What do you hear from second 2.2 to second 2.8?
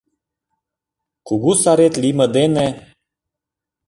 дене